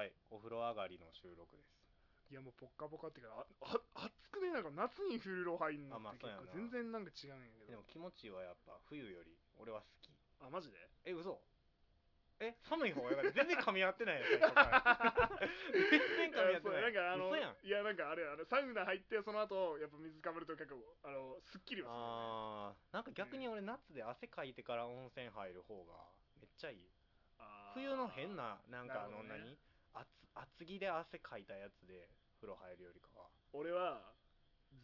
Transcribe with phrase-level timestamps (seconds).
[0.00, 1.76] はいお風呂上がりの収録です。
[2.32, 6.72] いやもうポッカポカっていうかああ暑くねなんか夏に風呂入んのあまあって結構そうやな。
[6.72, 7.68] 全然なんか違うんやけど。
[7.68, 9.36] でも気持ちいいはやっぱ冬より。
[9.60, 10.08] 俺は好き。
[10.40, 10.80] あマジで？
[11.04, 11.36] え嘘？
[12.40, 15.28] え寒い方がよかった全然噛み合ってないや最初から。
[15.68, 17.60] 全然噛み合ってそうないなんかあの嘘やん。
[17.60, 22.72] いやなんかあれあれサウナ入ってその後やっぱ水かぶると結構あのすっきりはするよね。
[22.72, 26.08] あーなんか逆に俺夏で汗かいてから温泉入る方が
[26.40, 26.88] めっちゃいい。
[27.36, 27.84] あー。
[27.84, 29.60] 冬の変ななんかあのなるほどね。
[29.60, 29.69] 何？
[29.94, 32.08] 厚厚着で汗かいたやつで
[32.40, 33.28] 風呂入るよりかは。
[33.52, 34.14] 俺は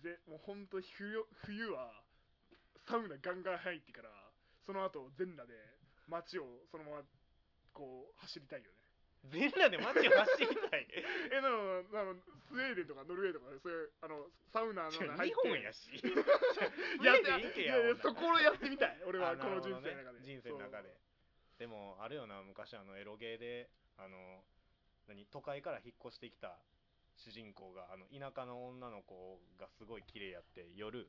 [0.02, 2.02] ぜもうほんと冬冬は
[2.87, 4.10] サウナガンガン入ってから
[4.65, 5.55] その後全裸で
[6.09, 7.02] 街をそのまま
[7.73, 8.79] こう走りたいよね。
[9.24, 10.87] 全裸で街を走りたい？
[11.30, 12.15] えでもあの
[12.46, 15.91] スウェーデンとかノルウェーとかそういうあのサウナの中入日って本やし。
[15.98, 19.02] いやいやいやいやそこをやってみたい。
[19.04, 20.20] 俺はあこの人生の中で。
[20.20, 20.96] 人生の中で。
[21.59, 24.45] でもあるよな昔あのエロゲーであの
[25.09, 25.27] 何？
[25.27, 26.59] 都会から引っ越してきた
[27.16, 31.09] 主人公があの田舎の女の子がすごい綺麗やって夜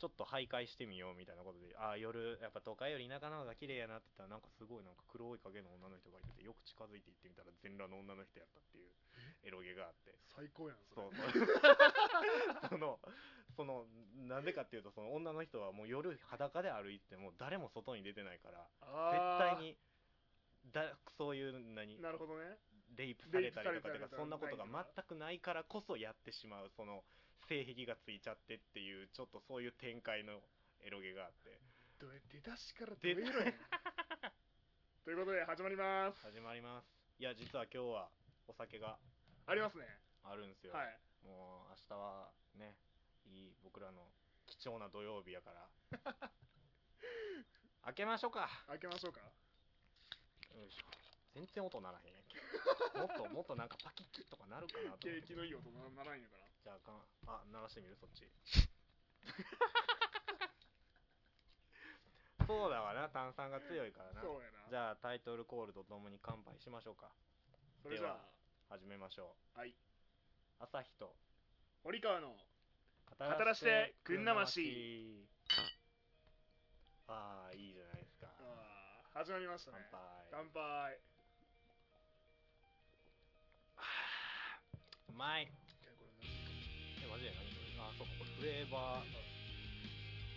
[0.00, 8.88] ちょっと徘徊してみようみたいなことでああ夜やっぱ都会より田舎の方が綺麗やなって言ったらなんかすごいなんか黒い影の女の人がいててよく近づいていってみたら全裸の女の人やったっていう
[9.44, 10.16] エロゲがあって。
[10.32, 11.44] 最高やんそうそう。
[12.72, 12.98] その
[13.56, 13.84] その
[14.24, 18.64] なんでかっていうとその女の人はもう夜裸で歩いても誰も外に出てないから
[19.12, 19.76] 絶対に
[20.72, 22.00] だそういう何？
[22.00, 22.56] なるほどね
[22.96, 27.02] レイプされたりとかとかそんなことが全くないからこそやってしまうその
[27.48, 30.40] 性癖がついちゃってっていうちょっとそういう展開の
[30.82, 31.60] エロゲがあって。
[32.00, 33.52] どう出だしから出いうのや。
[35.04, 36.20] ということで始まります。
[36.22, 36.86] 始まります。
[37.18, 38.10] いや実は今日は
[38.46, 38.98] お酒が
[39.46, 39.86] ありますね。
[40.22, 40.98] あるんですよ、はい。
[41.22, 42.76] もう明日はね
[43.26, 44.10] いい僕らの
[44.46, 45.68] 貴重な土曜日やから。
[47.82, 48.48] 開けましょうか。
[48.66, 49.20] 開けましょうか。
[49.20, 52.38] よいしょ全然音ならへんやんけ。
[52.98, 56.46] もっともっとなんかパキッキッとかなるかなと景気のいい音なならんやから。
[56.62, 57.02] じゃああかん。
[57.26, 58.26] あ鳴らしてみるそっち。
[62.46, 63.08] そうだわな。
[63.08, 64.20] 炭酸が強いからな。
[64.22, 64.58] そうやな。
[64.68, 67.12] じゃあタイトルコールとともに乾杯しましょうか。
[67.82, 68.18] それじゃ
[68.68, 69.74] 始めましょあはい、う
[70.58, 71.16] 朝日と。
[71.82, 72.36] 堀川の。
[73.06, 75.28] 語らしてくんなまし。
[77.06, 78.28] ああいいじゃないですか。
[78.38, 79.88] あー始まりましたね。
[79.90, 80.28] 乾杯。
[80.30, 81.09] 乾杯
[85.20, 85.44] まい。
[85.44, 87.76] えマジで何それ？
[87.76, 89.12] あそうかこれフレーバー。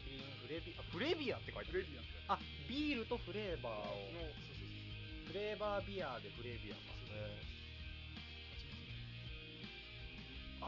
[0.03, 1.87] キリンフレビあフレビアって書いてある。
[1.87, 2.35] フレビアってあ
[2.67, 4.11] ビールとフレーバーを。
[4.11, 6.75] のそうそうそうフレーバービアでフレービア。
[6.75, 6.83] か
[7.15, 7.31] へ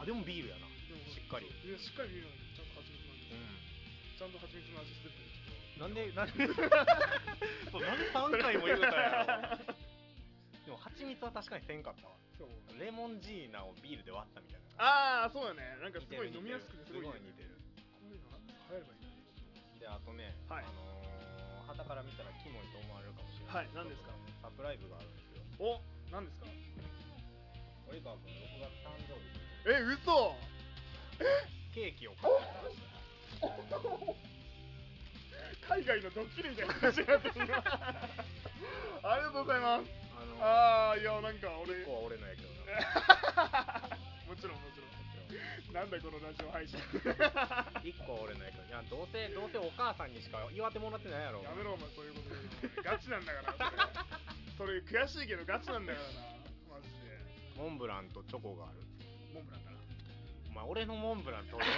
[0.00, 0.64] あでもビールやな。
[0.64, 1.52] でもしっかり。
[1.52, 3.44] いやしっかりビールなんでちゃんと蜂蜜なんですよ、
[4.16, 5.20] ちゃんと蜂蜜の味してる
[5.76, 6.40] なんでなんで？
[7.68, 9.60] そうなんで 3回も言うたんやろ。
[10.64, 12.16] でも蜂蜜は確かにせんかったわ。
[12.16, 12.25] そう
[12.78, 14.84] レモンジーナをビールで割ったみたいな。
[14.84, 15.78] ああそうやね。
[15.80, 17.56] なんかすごい飲みやすくてすごい,、似てる。
[17.96, 19.08] こういうの流行ればいい
[19.80, 20.64] なであとね、はい。
[20.64, 23.56] あのー、旗から見たらキモいと思われるかもしれない。
[23.56, 24.12] はい何ですか？
[24.44, 25.40] サプライズがあるんですよ。
[25.64, 25.80] お
[26.12, 26.46] 何ですか？
[27.88, 29.72] 及川君6月誕生日。
[29.72, 30.36] え嘘！
[31.72, 32.76] ケーキを買って。
[33.36, 33.80] きました
[35.74, 40.05] 海外のドッキリみたいな話になってありがとうございます
[40.40, 41.74] あああいやなんか俺。
[41.82, 43.98] 1個は俺のやけどな
[44.28, 44.90] もちろんもちろん。
[45.72, 46.78] なんだこのラジオ配信。
[46.80, 53.72] 1個は俺のやけどいやどうせどうせお母さんにしか祝ってもらってないやろやめろお前そういうことでガチなんだから。
[54.56, 56.80] それそれ悔しいけどガチなんだからな。
[56.80, 57.20] マジで。
[57.56, 58.80] モンブランとチョコがある。
[59.34, 59.76] モンブランかな。
[60.48, 61.66] お前俺のモンブラン取る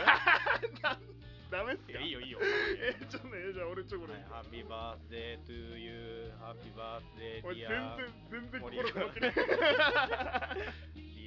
[1.50, 1.92] ダメっすか？
[1.92, 2.38] いやいいよいいよ。
[2.44, 9.42] えちょっとねじゃあ俺チョコレート、ハッピーバースデートゥーユーハッピーバースデーディア然全然森心こもってないデ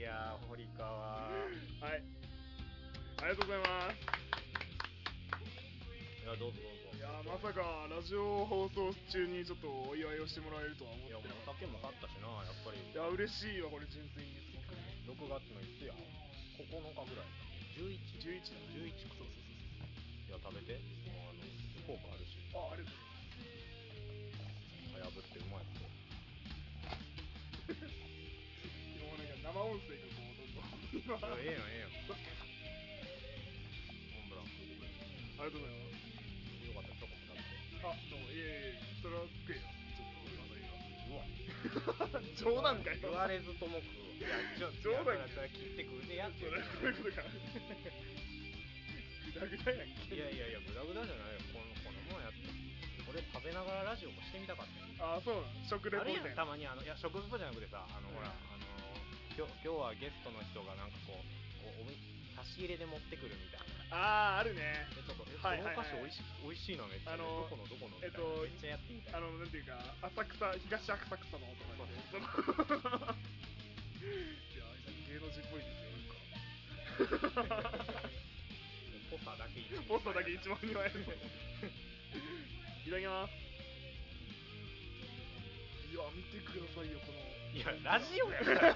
[0.05, 2.03] ィア堀川はい。
[3.21, 3.97] ありがとうございます。
[6.21, 6.97] いやどうぞどうぞ。
[6.97, 12.99] いやーまさかラジオ放送中にちょっとお祝いをしてもらえるとは思っいやてなかっもうお酒も買ったしなやっぱりた。
[12.99, 14.37] いや嬉しいわこれ純粋に。
[15.01, 15.93] すごく6月のいつや
[16.61, 17.25] 9日ぐらい
[17.75, 19.50] 11 11だね11かそうそうそう
[20.31, 20.79] いや食べて。
[21.11, 21.43] もうあの
[21.83, 22.39] フォークあるし。
[22.55, 24.39] あありがとうござい
[24.71, 25.91] ますかやぶってうまいっす よ。
[28.95, 32.15] 今なんか生音声がこうどんどん今いやええやんええやんモ
[34.23, 36.07] ンブランありがとうございます
[36.63, 36.71] よ。
[36.71, 39.67] かったらチョコも食べてあどうもいえいえそれは食えよ。
[39.91, 43.03] ちょっとまだいうわい冗談かよ。
[43.03, 47.23] 言われずとも食ういやちょ冗談だから切って食うてやってるそういうことか
[49.33, 50.15] グダグダやんけ。
[50.15, 51.41] いやいやいやグダグダじゃないよ。
[51.53, 52.51] このこのもんやって。
[53.05, 54.87] これ食べながらラジオもしてみたかったよ。
[55.01, 58.15] あそう食レあるやんポみたいなたまにあのいや食レポじゃなくてさあの、うん。
[58.15, 58.63] ほらあの
[59.35, 61.23] 今日今日はゲストの人がなんかこう
[61.63, 61.95] こうおみ
[62.35, 63.95] 差し入れで持ってくるみたいな。
[63.95, 64.87] あああるね。
[64.95, 65.83] でちょっとえはいはいはい。
[65.83, 67.99] このお菓子おいしおいしいのめっちゃ、あのどこのどこの？
[67.99, 69.75] みたいな、えっとめっちゃやってみたいあのなんていうか
[70.07, 73.03] 浅草東浅草のとかでその
[73.99, 74.63] いや
[75.11, 75.91] 芸能人っぽいですよ
[77.35, 77.67] なんか
[79.11, 81.03] ポスターだけいいポスターだけ一万二枚 いた
[82.95, 83.35] だきます。
[85.91, 87.19] いや見てくださいよこの。
[87.51, 88.71] いやラジオやから。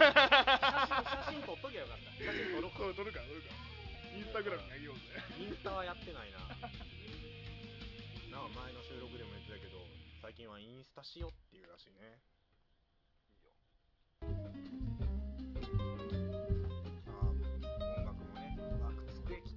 [1.23, 2.11] 写真写真撮っときゃよかった。
[2.19, 2.71] 写真撮ろう。
[2.75, 3.55] 撮るか撮るか。
[4.11, 5.23] インスタグラムにあげようぜ。
[5.39, 6.39] インスタはやってないな。
[6.39, 6.49] なん
[8.51, 9.87] か前の収録でも言ってたけど
[10.21, 12.19] 最近はインスタしよっていうらしいね。
[14.19, 14.27] さ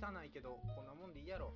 [0.09, 1.53] 机汚いけどこんなもんでいいやろ。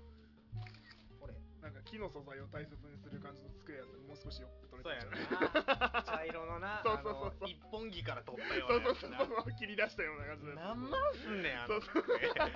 [1.19, 6.03] これなんか木の素材を大切にする感じの机やったらもう少しよく撮れそうやたんじゃな。
[6.03, 7.47] 茶色のな そうそうそうそう。
[7.47, 10.61] あの一本木から取ったよそううそうそうなやつなそう切り出したような感じのやつ。
[10.61, 12.51] 何万すんねんあのそうそう机 なん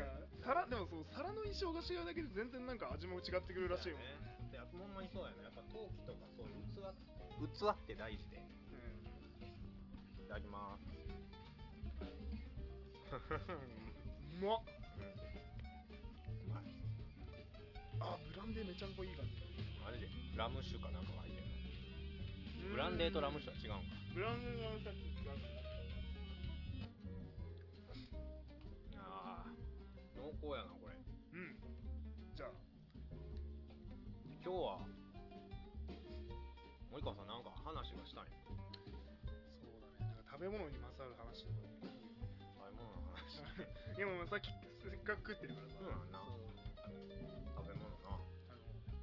[0.00, 4.06] か皿でもそう皿の印象が違うだけで全然なんか味も違ってくるらしいもん、ね。
[4.50, 5.42] でほんまにそうやね。
[5.44, 6.64] やっぱ陶器とかそういう
[7.52, 8.42] 器器って大事で。
[10.24, 11.03] いただきます
[13.14, 14.66] うん、うまっ。
[14.66, 16.66] うまい
[18.00, 19.30] あブランデーめちゃんこいい感じ。
[19.84, 20.08] マジで。
[20.34, 22.74] ラム酒かなんかが入ってんの。
[22.74, 23.94] ブランデーとラム酒は違うんか。
[24.14, 25.38] ブランデーのさっき違う
[28.98, 30.98] あー濃厚やなこれ。
[30.98, 31.54] うん。
[32.34, 32.50] じゃあ。
[34.44, 34.84] 今日は
[36.90, 39.40] 森川さんなんか話がしたいそうだね。
[40.02, 41.23] なんか食べ物に勝る話
[43.94, 44.50] でもさっき
[44.82, 46.18] せっかく食ってるからさ、そうやんな。
[47.54, 48.18] 食べ物な。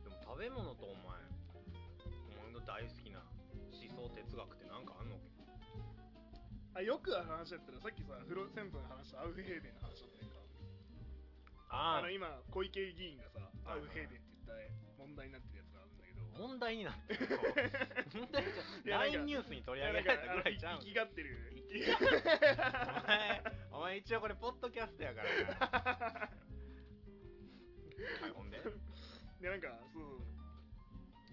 [0.04, 1.16] でも食べ物とお前
[2.28, 3.24] お前の大好きな
[3.72, 5.16] 思想哲学ってなんかあんの
[6.76, 10.44] あよくある話だったらさっきさ風呂銭湯の話とアウフヘーベンの話だったやんか
[11.72, 14.60] ああの今小池議員がさアウフヘーベンって言った
[15.00, 16.20] 問題になってるやつがあるんだけど。
[16.32, 18.44] 問題になってるの問題
[18.84, 21.36] じゃ LINE ニュースに取り上げられたぐらいちゃうん生きがってる。
[23.71, 25.26] お前お前一応これポッドキャストやから。
[25.58, 26.30] なは
[28.30, 28.62] いほんで。
[28.62, 30.22] でなんかそう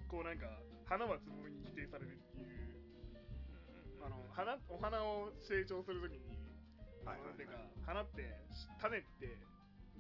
[0.09, 0.49] こうなんか
[0.89, 2.73] 花はつぼみに否定されるっていう。
[4.01, 6.25] あの花お花を成長するときに、
[7.05, 7.45] はいはいはい。
[7.45, 8.25] なか花って
[8.81, 9.37] 種って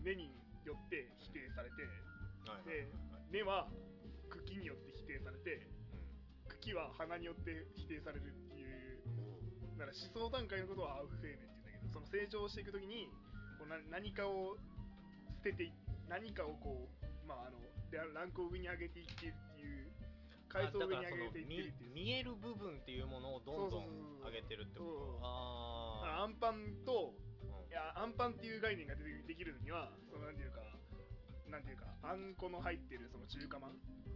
[0.01, 0.33] 根に
[0.65, 1.85] よって否定されて
[2.49, 2.89] はいはいで
[3.29, 3.69] 根は
[4.33, 5.69] 茎によって否定されて
[6.49, 9.05] 茎は花によって否定されるっていう。
[9.77, 11.58] だから思想段階のことはアウフヘーベンって
[11.99, 13.11] その成長していくときに
[13.59, 14.57] こうな何かを
[15.43, 15.73] 捨ててい
[16.09, 17.59] 何かをこうまああの
[17.91, 19.91] でランクを上に上げていってるっていう
[20.49, 21.91] 階層を上に上げていってるっていう。
[21.91, 25.27] 見見える部分っていうものをどんどん上げてるってこと？
[25.27, 30.61] ああのアンパンとーいやアンパンっていう概念が出てできるのにはそのなんていうか
[31.51, 33.73] なんていうかあんこの入ってるその中華まん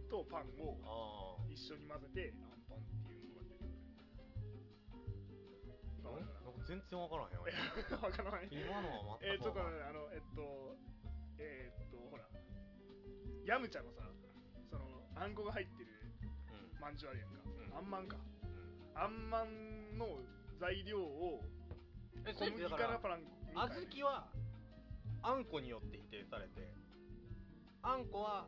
[0.09, 0.79] とパンを
[1.49, 3.02] 一緒に混ぜてアンパンって
[6.03, 10.77] あわかるなんか全然わからへんわかな わからない今のはえー、ちょっとねあのえっと
[11.37, 12.27] えーっとほら。
[13.45, 14.03] ヤムチャのさ
[14.69, 15.89] そのあんこが入ってる
[16.79, 17.35] まんじゅうあるやんか、
[17.75, 17.77] ん。
[17.77, 18.17] あんまんか。
[18.17, 18.21] うん。
[18.27, 18.33] うん
[18.95, 20.19] あんまんの
[20.59, 21.41] 材料を
[22.37, 24.29] 小麦からパランに小豆は
[25.23, 26.73] あんこによって否定されて
[27.81, 28.47] あんこは、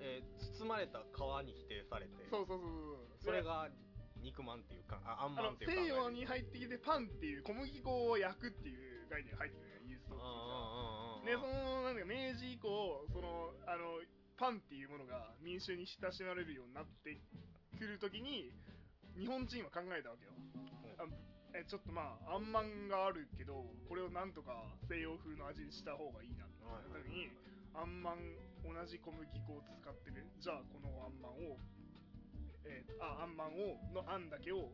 [0.00, 1.02] えー包まれた皮
[1.46, 3.24] に否定されてそうそうそうそう。
[3.24, 3.68] それが
[4.24, 14.00] 肉まんっていうかああんまんっていうか西洋に入ってきてパンっていう小麦粉を焼くっていう概念が入ってくるよイーストっていうかでそのなんか明治以降そのあの
[14.40, 17.20] パンっていうものが民衆に親しまれるようになって
[17.78, 18.50] くるときに
[19.14, 20.32] 日本人は考えたわけよ。
[20.98, 21.06] あ
[21.54, 27.30] えちょっとまああんまんがあるけどこれをなんとか西洋風の味にした方がいいなってなった時に
[27.74, 28.18] あんまん
[28.66, 30.26] 同じ小麦粉を使ってる。
[30.40, 31.58] じゃあこのあんまんを
[32.66, 34.72] えーああんまんをのあんだけを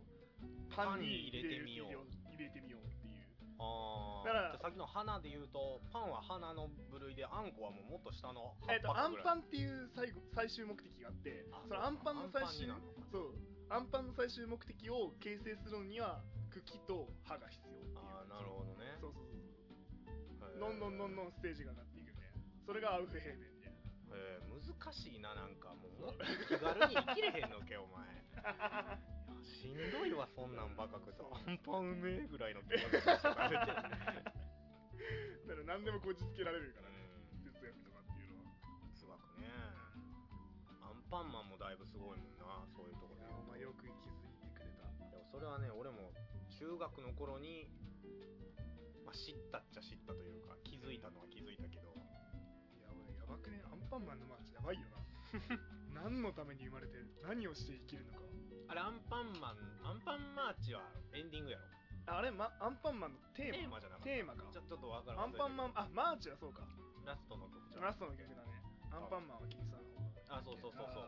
[0.75, 1.89] パンに入れてみよう。
[2.31, 3.27] 入れてみようっていう。
[3.59, 4.27] あー。
[4.27, 12.73] だからさっきの花で言うとパンは花の部類であんこはもうもっと下のえっとアンパンンっていう最後最終目的があってあそのアンパンの最終
[13.13, 13.35] そう。
[13.71, 17.99] アンパンの最終目的を形成するのには茎と葉が必要っていう。
[17.99, 18.99] ああなるほどね。
[19.01, 19.41] そうそうそう
[20.59, 22.43] どんどんどんどんんステージが上がっていくみたいな。
[22.67, 23.60] それがアウフヘーベン
[24.13, 26.11] えー難しいななんかもう。
[26.11, 28.07] もっと気軽に生きれへんのけお前。
[28.07, 28.99] いや
[29.43, 33.65] しんどいわそんなんばかくとアンパンうめえぐらいの気持ちでしたからねだ
[35.55, 36.97] から何でもこじつけられるからね
[37.45, 38.57] 哲学とかっていうのは。
[38.97, 39.49] 哲学ね。
[40.81, 43.21] アンパンマンもだいぶすごいもんなそういうところ。
[43.21, 44.89] でお前よく気づいてくれた。
[45.09, 45.71] でもそれはね
[46.61, 47.73] 中学の頃に、
[49.07, 51.70] まあ、知ったっちゃ知ったというか気づいたのは気づいたけど
[53.31, 54.99] いや俺やばくねアンパンマンのマーチやばいよな
[56.03, 58.19] 何のために生まれて何をして生きるのか
[58.69, 60.83] あれアンパンマンアンパンマーチは
[61.15, 61.65] エンディングやろ
[62.11, 66.67] あれ、ま、アンパンマンのテーマテーマじゃなかったテーマかちょっとわからんアンパンマンあマーチはそうか
[67.07, 68.59] ラストの曲じゃラストの曲だね
[68.91, 69.95] アンパンマンは君さの
[70.31, 71.07] あそうそうそうそう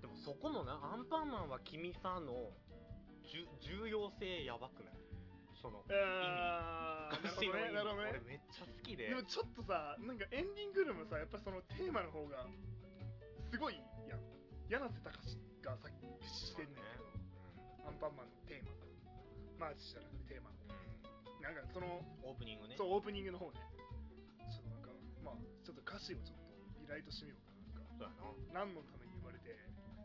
[0.00, 2.52] でもそこのなアンパンマンは君さの
[3.24, 4.94] じゅ重要性やばくない
[5.64, 5.96] その意味。
[5.96, 8.12] なるほどねなるほどね。
[8.12, 9.08] 俺めっちゃ好きで。
[9.08, 12.44] でもちょっとさなんかエンディングでもさやっぱそのテーマの方が
[13.48, 14.20] すごいやん。
[14.68, 15.16] 柳瀬隆
[15.64, 15.88] が作
[16.20, 17.08] 詞してんねんけど、
[17.88, 18.76] アンパンマンのテーマ。
[19.56, 21.40] マーチじゃなくてテーマのうん。
[21.40, 22.76] なんかそのオープニングね。
[22.76, 23.64] そうオープニングの方ね。
[24.52, 24.92] ちょっとなんか
[25.24, 28.12] まあちょっと歌詞をちょっとリライトしてみようかなんか。
[28.20, 28.68] そうやな。
[28.68, 29.56] 何のために生まれて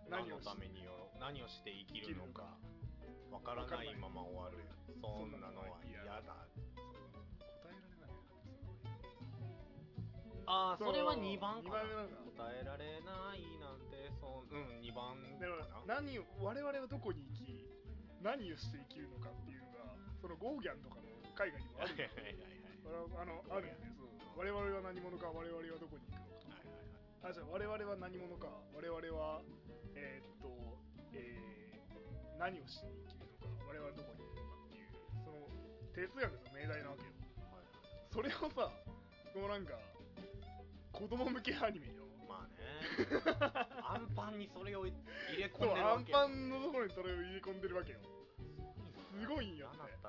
[0.08, 2.56] 何のためによ何をして生きるのか
[3.32, 4.58] わからないまま終わる
[5.02, 6.12] そんなのは嫌だ。
[6.12, 8.16] 答えられない。
[10.46, 17.66] ああそれは2番二かな答えられないなんてそんうん2番だからかな何を我々はどこに行き
[18.22, 21.06] 何をして生きるのかっていうのがそのゴーギャンとかの
[21.38, 22.10] 絵画にもある
[23.14, 24.10] あのあるよねそう
[24.42, 27.30] 我々は何者か我々はどこに行くのかはいはいはい。
[27.30, 29.42] あじゃあ我々は何者か我々は
[29.94, 30.50] えーっと、
[31.14, 31.59] えー
[32.40, 34.88] 何をしに生きるのか我々はどこに行くのかっていう
[35.28, 35.44] その
[35.92, 37.12] 哲学の命題なわけよ。
[38.16, 38.72] それをさ
[39.36, 39.76] このなんか
[40.96, 42.08] 子供向けアニメよ。
[42.24, 42.64] まあね。
[43.84, 44.96] アンパンにそれを入
[45.36, 48.00] れ込んそうでるわけアンパンのところにそれを入れ込んでるわけよ。
[49.12, 50.00] すごいんよ嫌って。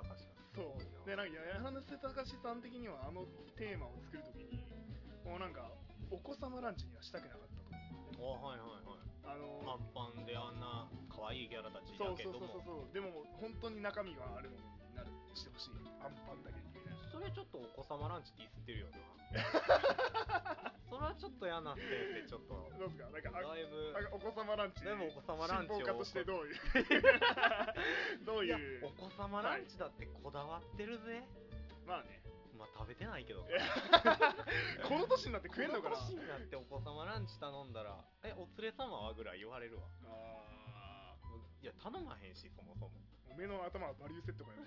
[0.54, 1.06] そう。
[1.06, 3.26] でなんか柳瀬隆さん的にはあの
[3.58, 4.62] テーマを作るときに
[5.24, 5.66] もうなんか
[6.10, 7.59] お子様ランチにはしたくなかっ
[8.20, 9.00] たとおはいはいはい。
[9.24, 12.84] あのアンパンであんな可愛いキャラたちそうだけどもそうそうそう。
[12.84, 15.78] そうでも本当に中身があるものになるしてほしい。
[16.04, 16.58] アンパンだけ。
[16.60, 18.98] にみたいなそれちょっとお子様ランチディスってるよな。
[20.90, 21.86] それはちょっと嫌な先
[22.26, 22.66] 生ちょっと。
[22.78, 23.06] どうですか？
[23.14, 23.92] なんかあだいぶ。
[23.94, 25.76] なんかお子様ランチでもお子様ランチを。
[25.78, 26.54] 進歩家としてどういう？
[28.26, 28.86] どういやいう？
[28.86, 31.22] お子様ランチだってこだわってるぜ、
[31.86, 32.19] まあね
[32.90, 33.46] べてないけど。
[34.88, 35.96] この年になって食えんのかな？
[35.96, 39.84] こ年になってお子様ランチ頼んだら「えお連れ様は?」ぐらい言われるわ。
[40.04, 41.14] あ
[41.62, 42.90] いや頼まへんしそもそも。
[43.28, 44.58] ーおめの頭はバリューセットかよ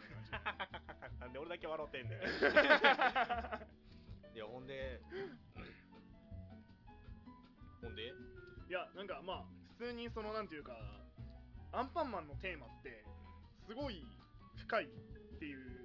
[1.19, 2.23] なんで俺だけ笑ってんだよ
[4.33, 5.01] いやほんで？
[7.81, 8.07] ほんで？
[8.07, 9.45] いやなんかまあ
[9.77, 10.77] 普通にそのなんていうか
[11.73, 13.03] アンパンマンのテーマって
[13.67, 14.07] すごい
[14.55, 14.87] 深いっ
[15.39, 15.82] ていう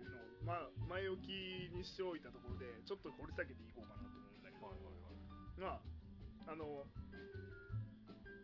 [0.49, 4.65] まあ、前置きにしておいたところでちょっと掘り下げていこうかなと思うんだけど、
[5.61, 5.81] まあ
[6.49, 6.89] あの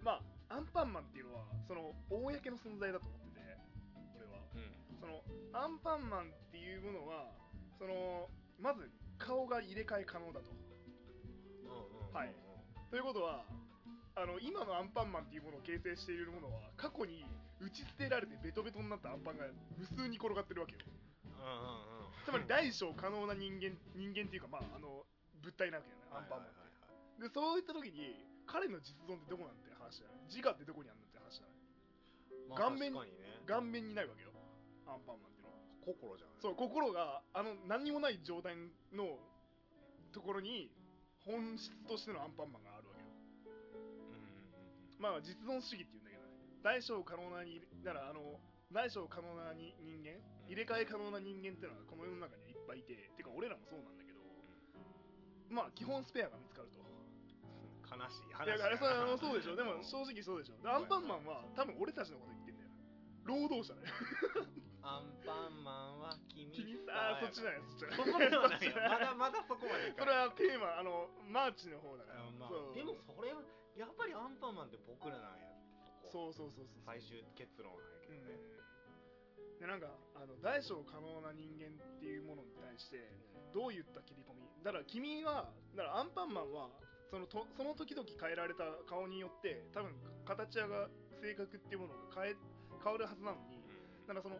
[0.04, 3.56] まあアンパンマンっていうのはその公の存在だと思ってて
[4.20, 4.44] 俺は。
[4.52, 4.68] うん。
[5.00, 5.24] その
[5.56, 7.32] アンパンマンっていうものは
[7.80, 8.28] その
[8.60, 10.52] まず顔が入れ替え可能だと。
[10.52, 12.12] うんうんうん。
[12.12, 12.36] はい。
[12.90, 13.48] ということは
[14.14, 17.24] あの今のアンパンマンっていうものを形成しているものは過去に
[17.58, 19.48] 打ち捨てられてベトベトになったアンパンが
[19.80, 20.84] 無数に転がってるわけよ
[22.24, 25.04] つまり大小可能な人間人間っていうかまああの
[25.42, 26.54] 物体なわけよねアンパンマンっ
[27.20, 30.24] て、でそういった時に彼の実存ってどこなんて話じゃない？
[30.32, 31.54] 自我ってどこにあるのって話じゃない？
[32.48, 33.44] まあ顔面にね。
[33.46, 34.32] 顔面にないわけよ。
[34.88, 35.60] アンパンマンっていうのは。
[35.84, 36.40] 心じゃない？
[36.40, 38.56] そう心があの何にもない状態
[38.92, 39.20] の
[40.12, 40.72] ところに
[41.24, 43.08] 本質としてのアンパンマンがあるわけよ。
[43.44, 43.52] う
[44.12, 44.32] んうんう
[44.96, 46.32] んまあ実存主義っていうんだけどね。
[46.64, 48.40] 大小可能なにならあの
[48.74, 50.18] 大小可能なに人間？
[50.50, 54.18] 入れ替え可能な人間っていうのはこの世の中にはいっぱいいててか俺らもそうなんだけど
[55.48, 56.82] まあ基本スペアが見つかると。
[57.84, 59.54] 悲しいい話やだからそれあのそうでしょ。
[59.54, 59.84] でもうん。
[59.84, 60.58] 正直そうでしょ。
[60.58, 62.74] でアンパンマンは多分俺たちのこと言ってんだよ。
[63.22, 63.94] 労働者だよ。
[64.82, 67.96] アンパンマンは君君さあそっちじゃないそっちじゃない。
[67.96, 68.74] そこではないそっちよ。
[68.74, 73.40] まだまだそこまでそれはテーマあのマーチの方だから、あまあでもそれは
[73.78, 75.46] やっぱりアンパンマンって僕らなんや。
[76.10, 78.63] そうそうそうそう最終結論なんやけどね、うん
[79.60, 83.10] でなんかあの大小可能な人間っていうものに対して
[83.54, 84.44] どういった切り込み？
[84.62, 86.68] だから君はだからアンパンマンは
[87.10, 89.94] そのとその時々変えられた顔によって多分
[90.26, 90.88] 形やが
[91.22, 92.36] 性格っていうものが変え
[92.82, 93.62] 変わるはずなのに
[94.08, 94.36] だからその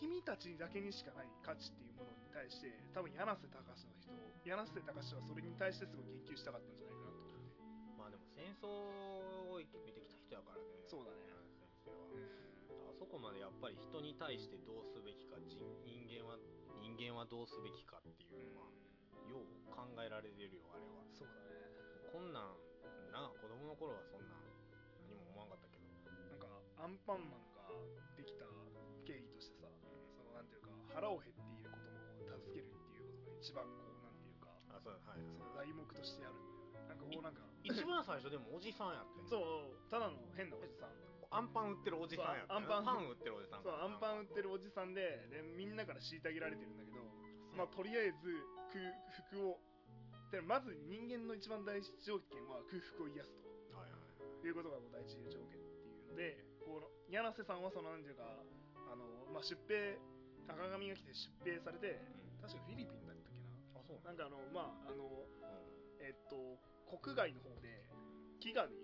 [0.00, 4.10] 君たちだけにしかない価値っていうものに対して多分柳瀬隆の人
[4.46, 7.60] 柳瀬隆はそれに対してすごい言及したかったんじゃないかなと思って、
[7.98, 8.66] まあでも戦争
[9.52, 10.64] を見てきた人やからね。
[10.88, 11.37] そうだね
[12.98, 16.34] そこまでやっぱり人に対してどうすべきか人人間は
[16.82, 18.74] 人間はどうすべきかっていうのは
[19.30, 21.06] よう考えられてるよあれは。
[21.14, 21.62] そうだね。
[22.10, 22.58] こんなん
[23.14, 24.42] なあ子供の頃はそんなん
[25.06, 25.86] 何も思わんかったけど。
[26.26, 26.50] なんか
[26.82, 27.70] アンパンマンが
[28.18, 28.50] できた
[29.06, 29.70] 経緯としてさ
[30.18, 30.50] そのなん
[30.90, 42.84] 腹を減っている子供を助けるっていうことが一番こうなんていうかあそうはいその題目としてあるんだよねなんかこうなんか一番最初でもおじさんやってんそうただの変なおじさんアンパン売ってるおじさんやアンパン。
[42.84, 47.04] パン売ってるおじさんそうアンパン売ってるおじさんででみんなから虐げられてるんだけど
[47.52, 48.32] まあとりあえず
[48.72, 48.80] 空
[49.36, 49.60] 腹を
[50.32, 53.48] でまず人間の一番大事条件は空腹を癒すと。
[53.76, 53.96] はいは
[54.44, 54.50] いい。
[54.50, 58.24] うことがもう第一条件っていうのでこの柳瀬さんはそのなんていうか
[58.88, 59.96] あの、まあ、出兵
[60.48, 61.12] 赤髪が来て
[61.44, 62.00] 出兵されて
[62.40, 63.80] 確かフィリピンだったっけな。
[63.80, 65.28] あそうなんかあのまああのう
[66.00, 66.56] えっと
[66.88, 67.84] 国外の方で
[68.40, 68.80] 飢餓に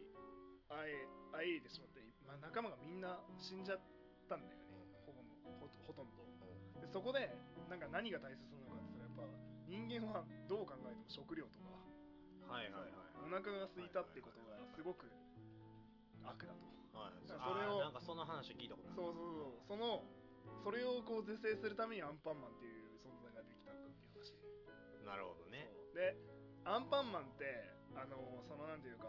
[0.69, 3.81] あえあえいでしまって、まあ、仲間がみんな死んじゃっ
[4.29, 4.65] たんだよね。
[5.07, 5.29] ほぼの
[5.61, 6.25] ほほとんど。
[6.25, 6.81] ん。
[6.81, 7.33] でそこで
[7.69, 11.75] なんか何が大切なのかって言ったらやっぱ人間はどう考えても食料とか
[12.49, 13.05] はいはいはい。
[13.25, 15.09] お腹が空いたってことがすごく
[16.25, 16.65] 悪だと。
[16.93, 17.25] はい。
[17.25, 19.77] それをなんかその話聞いたことそうそうそう。
[19.77, 20.05] その
[20.63, 24.37] それをこう是正するためにアンパンマンっていう存在ができたんだっていう話。
[25.05, 25.69] なるほどね。
[25.97, 26.17] で
[26.65, 29.09] アンパンマンってあのそのなんていうか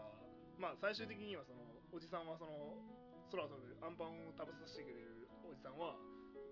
[0.58, 1.60] まあ最終的にはその
[1.92, 2.76] おじさんはその
[3.30, 5.96] 空を飛ぶアンパンを食べさせてくれるおじさんは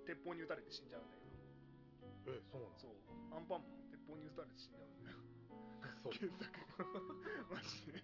[0.07, 2.77] 鉄砲に撃たれて死んじゃうんだけどえそうなの？
[2.79, 2.97] そう。
[3.37, 5.21] アンパンマン鉄砲に撃たれて死んじゃうんだよ。
[6.03, 6.13] そう。
[6.13, 6.49] 原作
[7.53, 8.01] マジで。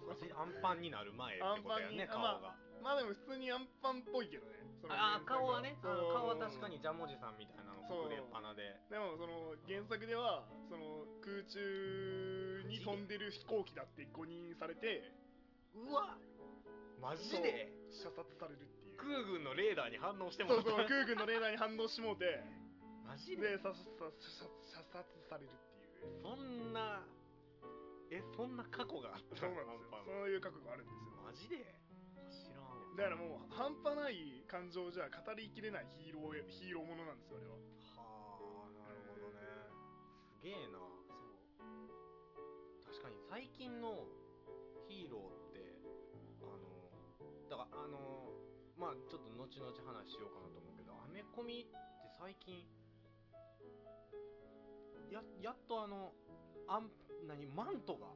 [0.00, 2.56] マジアンパンになる前ってことやねアンパンに顔が。
[2.80, 4.56] まあでも普通にアンパンっぽいけどね。
[4.88, 5.76] ああ顔はね。
[5.84, 8.80] あそ顔は確かにジャムおじさんみたいなのそうくれっぱなで。
[8.88, 15.12] でもその原作ではその空中に飛んでる飛行機だって誤認されて。
[15.76, 16.16] うわ
[17.00, 17.72] マジで？
[17.90, 18.96] 射殺されるっていう。
[19.00, 22.44] 空軍のレーダーに反応してもそうらったそう空軍のレーダーに反応してもうて。
[23.08, 23.58] マジで？
[23.58, 23.82] 射射
[24.92, 26.20] 殺されるっていう。
[26.22, 27.02] そんな
[28.12, 29.40] えそんな過去があった？
[29.40, 29.98] そうなんですよ。
[30.06, 31.10] そういう覚悟があるんですよ。
[31.24, 31.74] マジで？
[32.30, 32.76] 知らんわ。
[32.94, 37.54] だからもう半端ない感情じゃ語りきれないヒーローヒーローものなんですよあれは。
[37.56, 37.60] は
[38.68, 39.40] あなるほどね。
[40.38, 40.78] すげえな。
[40.78, 40.86] そ
[42.84, 42.84] う。
[42.86, 44.06] 確かに最近の
[44.86, 45.22] ヒーロー
[47.72, 48.34] あの
[48.78, 51.76] まあちょっと後々話しようかなと思うけどアメコミって
[52.18, 52.64] 最近
[55.10, 56.12] ややっとあの
[56.68, 56.90] あん
[57.26, 58.06] 何マントが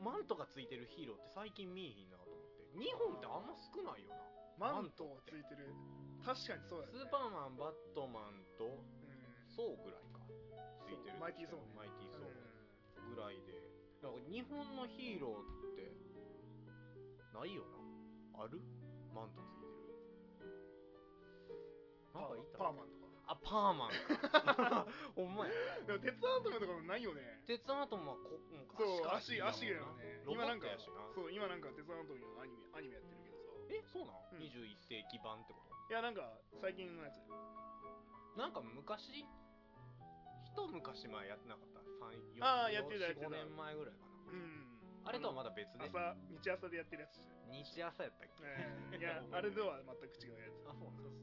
[0.00, 2.64] マントがついてるヒーローって最近見えひんなと思って。
[2.72, 4.24] 日本ってあんま少ないよな。
[4.56, 5.76] マントがついてる。
[6.24, 7.04] 確かにそうだよね。
[7.04, 8.80] スーパーマンバットマンとうん。
[9.44, 10.24] ソーぐらいか。
[10.88, 11.60] ついてるそうマイティーソー。
[11.60, 13.60] ねマイティーソうーぐらいで。
[14.00, 15.92] だから日本のヒーローって
[17.36, 17.89] ないよな
[18.40, 18.60] ある？
[19.14, 20.50] マントついてる。
[22.14, 23.10] なんかいたパーマンとか。
[23.30, 24.86] あパーマンか。
[25.14, 25.52] ほんまや。
[25.86, 27.42] でも鉄アトムとかもないよね。
[27.46, 29.14] 鉄アトムはこもうそうか。
[29.16, 30.22] 足足がよね。
[30.24, 30.66] ロボッ今なんか
[31.14, 33.54] そう今なんか鉄アトムのアニメアニメやってるけどさ。
[33.70, 34.38] えそうなん、うん。
[34.42, 37.20] 21世紀版ってこいやなんか最近のやつ。
[37.26, 37.34] と
[38.36, 39.24] なんか昔？
[40.44, 43.26] 一昔前やってなかった？3 4あーやってたやってた。
[43.28, 44.32] 5年前ぐらいかな。
[44.32, 44.59] うん
[45.04, 45.84] あれとはまだ別で。
[45.84, 50.68] 朝日朝でやってるやつじ日朝やったっけ、ゃん、 いやあれとは全く違うやつ。
[50.68, 51.16] あそうなんです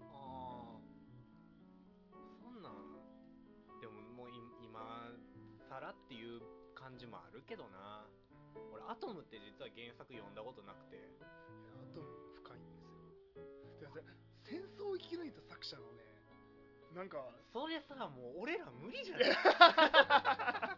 [0.00, 0.80] ああ
[2.40, 3.80] そんなん。
[3.80, 5.10] でももうい今
[5.68, 6.40] 更っていう
[6.74, 8.06] 感じもあるけどな。
[8.72, 10.96] 俺アトムって実は原作読んだことなくて。
[10.96, 11.06] いや
[11.82, 12.90] アトム深いんですよ。
[13.80, 14.00] でもさ
[14.44, 16.04] 戦争を生き抜いた作者のね
[16.92, 19.34] なんかそれさもう俺ら無理じゃない？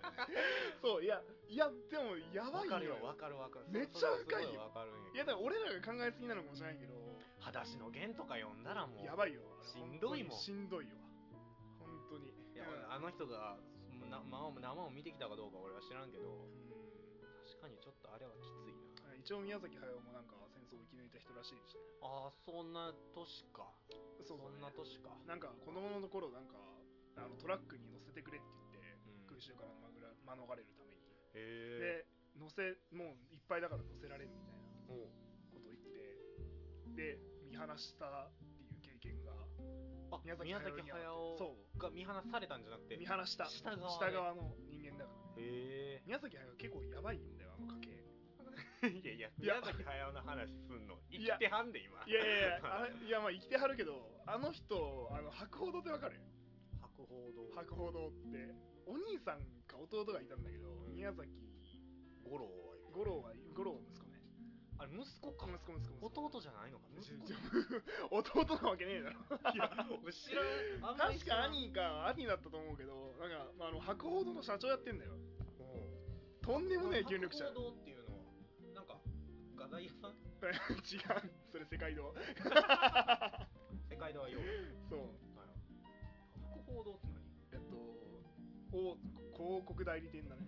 [0.82, 2.72] そういやいやでもやばいよ。
[2.72, 3.66] わかるよわかるわかる。
[3.68, 4.70] めっちゃ深いよ。
[4.72, 6.94] かるんやいやだから俺らが考えすぎなのかもしれないけど。
[7.40, 9.42] 裸足の弦とか読んだらもうやばいよ。
[9.62, 10.38] しんどいもん。
[10.38, 10.96] しんどいよ
[11.78, 12.34] 本当に。
[12.54, 13.56] いやうんあの人が
[14.10, 16.26] な生を生を見てきたかどうか俺は知らんけど。
[16.26, 16.66] うん。
[17.46, 18.74] 確かにちょっとあれはきつい
[19.04, 19.14] な。
[19.14, 21.80] 一応宮崎駿もなんか戦争を生き抜いた人らしいしね。
[22.02, 23.70] ああそんな年か。
[24.26, 25.10] そねそんな年か。
[25.26, 26.58] なんか子供の頃なんか
[27.16, 29.26] あのトラックに乗せてくれって言って、うん。
[29.26, 29.70] 空襲から
[30.26, 31.02] 免れるために、
[31.34, 35.10] で乗せもういっぱいだから乗せられるみたいなことを
[35.62, 38.32] 言ってで見放したっ
[38.82, 39.32] ていう経験が
[40.12, 40.92] あ宮崎駿
[41.78, 43.46] が見放されたんじゃなくて見放した。
[43.46, 45.42] 下側下側の人間だから。
[45.42, 48.04] ねへ宮崎駿結構やばいんだよあの家系。
[48.82, 49.30] え いやいや。
[49.38, 50.98] 宮崎駿の話すんの。
[51.10, 52.04] 生きてはんで今。
[52.06, 56.20] いやいやいや あれいやまあ生きてはるけどあの人あの博報堂ってわかる？
[56.80, 57.54] 博報堂。
[57.54, 58.54] 博報堂って
[58.86, 60.94] お兄さんか弟がいたんだけど、ん。
[60.94, 61.28] 宮崎
[62.22, 62.50] 五郎は
[62.94, 64.22] 五郎は五郎の息子ね。
[64.78, 65.50] あれ息子か。
[65.50, 66.30] 息子息子息子。
[66.30, 67.26] 弟じゃないのか息子。
[67.26, 67.34] ち
[68.46, 69.18] 弟なわけねえだろ。
[69.54, 69.70] いや
[70.02, 70.46] 俺知らん。
[70.86, 71.50] あんまり確知らん。
[71.50, 75.14] か兄か兄だったと思うけどなんか、まあ、あの博報堂の社長やってんだよ。
[75.14, 75.18] う。
[75.18, 77.44] んとんでもねえ権力者。
[77.50, 78.22] 博報堂っていうのは
[78.74, 79.00] なんか
[79.56, 81.30] 画材屋さん違う。
[81.50, 82.14] それ世界堂。
[83.90, 84.42] 世界ではよう。
[84.88, 85.26] そう
[86.66, 87.15] 報道って
[89.32, 90.42] 広告代理店だね。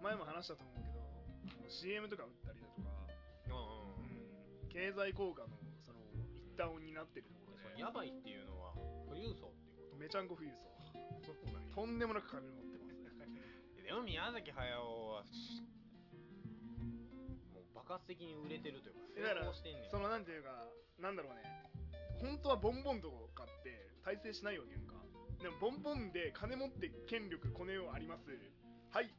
[0.00, 5.48] う前も話したと思うけど CM とか売ったりだとか、ーんうん、経済効果の
[5.86, 6.00] その
[6.42, 7.80] 一端を担ってるところで。
[7.80, 8.74] やばいっていうのは
[9.06, 10.74] 富裕層っていうこめちゃんこ富裕層。
[11.74, 12.94] とんでもなく金持ってます。
[13.82, 14.64] でも宮崎駿
[15.10, 15.62] はし
[17.52, 19.90] もう爆発的に売れてるというか成功してんねん。
[19.90, 20.66] そのなんていうか
[20.98, 21.42] なんだろうね。
[22.20, 24.94] 本当はボンボンとかって大成しないわけやんか
[25.44, 28.32] でもボンボンで金持って権力コネをあります。
[28.88, 29.12] はい。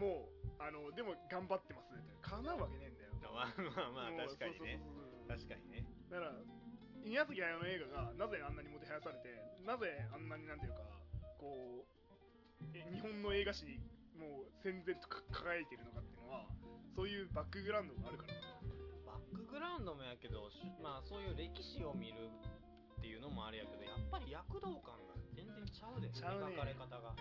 [0.00, 1.92] もうあのでも頑張ってます。
[1.92, 3.36] って叶うわけねえんだよ。
[3.36, 3.52] まあ
[3.92, 4.80] まあまあ確かにね。
[5.28, 5.84] 確かにね。
[6.08, 6.32] だから
[7.04, 9.28] 宮崎駿の映画がなぜあんなにもてはやされて
[9.68, 10.80] なぜあんなになんていうか
[11.36, 13.84] こうえ日本の映画史に
[14.16, 16.48] もう戦前とか輝いてるのかっていうのは
[16.96, 18.32] そういうバックグラウンドがあるから。
[19.04, 22.30] バックグラウンドもやけどしまあそういう歴史を見る
[22.98, 26.18] っていうのもあれやけどやっぱり躍動感が全然ちゃうでね。
[26.18, 27.14] 描かれ方が。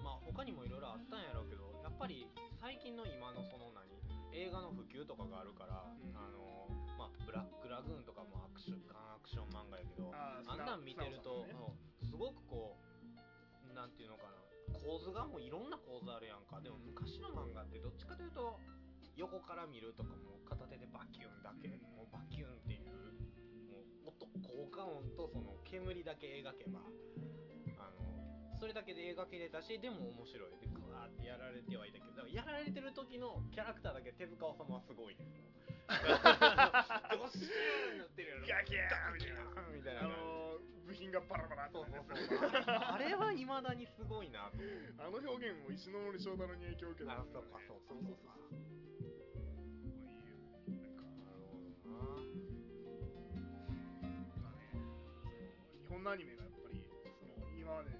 [0.00, 2.28] まあ他にもいろいろあったんやろうけどやっぱり
[2.60, 3.84] 最近の今のその何
[4.32, 6.16] 映画の普及とかがあるから、うん。
[6.16, 11.52] あのまあブラックラグーンとかもアクションガンアクション漫画やけどあんなん見てると、ね。
[11.52, 14.38] うんすごくこうなんていうのかな
[14.78, 16.60] 構図がもういろんな構図あるやんか。
[16.60, 18.60] でも昔の漫画ってどっちかというと
[19.16, 21.82] 横から見るとかも片手でバキュンだけ、うん。
[21.96, 23.23] もうバキュンっていう
[24.42, 26.80] 効果音とその煙だけ描けば
[27.78, 35.26] あのそれだけで描けれたしでも面白いでグワーってやられてはいたけどやられてる時のキャラクターだけ手塚治虫はすごいね。
[35.84, 40.00] もうどっしーなってるやろガキャーみたいなみたいな。
[40.00, 44.56] あのー、部品がバラバラそうなそうそうあれはいまだにすごいなと。
[44.96, 48.16] あの表現も石ノ森章太郎に影響を受けたあそうかそうそうそう。
[48.16, 48.64] そうそう
[50.72, 52.33] いいよなんかなるほどなま
[56.04, 57.96] その日本のアニメがやっぱりその今までで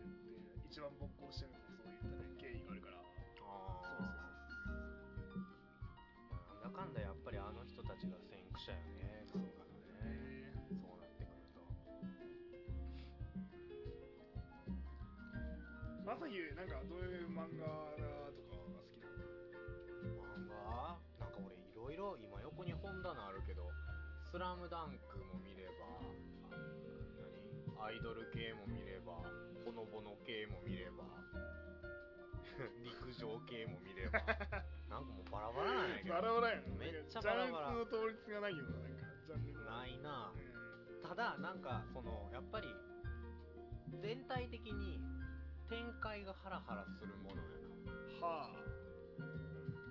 [0.69, 3.01] 一番勃興してるのもそういったね経緯があるから。
[3.01, 4.21] あそうそう
[4.53, 5.41] そう
[6.61, 10.05] なんだかんだやっぱりあの人たちが先駆者よねそう漫画のね。
[10.05, 11.65] ねそうなってくると。
[16.05, 19.25] まさゆなんかどういう漫画だとかが好きなの？
[20.21, 21.01] 漫画？
[21.25, 23.65] なんか俺いろいろ今横に本棚あるけど
[24.29, 25.14] 「スラムダンク
[27.85, 29.13] アイドル系も見れば
[29.65, 31.05] ほのぼの系も見れば
[32.83, 34.21] 陸上系も見れば。
[34.89, 36.15] なんかもうバラバラなんやけど。
[36.15, 36.79] バラバラやん。
[36.79, 37.67] めっちゃジャンバラ。
[37.67, 39.65] バラルの統一がないようななんかジャンルの。
[39.65, 40.33] ないな。
[40.37, 40.55] うん
[41.05, 42.69] ただなんかそのやっぱり
[44.01, 44.99] 全体的に
[45.69, 48.49] 展開がハラハラするものやは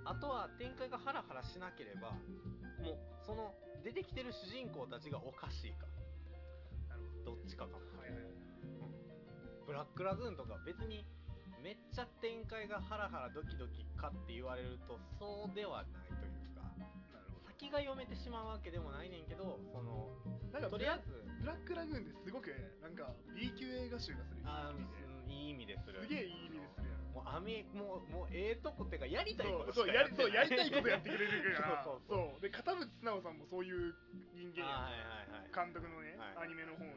[0.03, 2.17] なあとは展開がハラハラしなければ
[2.83, 3.53] もうその
[3.83, 5.85] 出てきてる主人公たちがおかしいか
[7.23, 7.79] どっちかかも。
[7.93, 8.33] どはいはいはい。
[9.65, 11.05] ブラックラグーンとか別に
[11.63, 16.91] めっちゃ展開がハラハラドキドキかって言われるとそうではないというかなる
[17.31, 20.11] ほ先が読めてしまうわけでもないねんけどその
[20.51, 22.51] どなんかとりあえずブラックラグーンってすごく
[22.83, 24.73] なんか B 級映画集がするあ
[25.27, 26.01] いい意味でーいい意味でする。
[26.03, 27.03] すげえいい意味でするやん。
[27.15, 30.27] もう雨もうもうええとこっていうかやりたいことしそうやりたい
[30.71, 32.41] ことやってくれるから そうそうそう。
[32.41, 33.95] で片渕素直さんもそういう
[34.35, 35.51] 人間やあーはいはいはい。
[35.55, 36.43] 監督のね、はい。
[36.43, 36.91] アニメの方の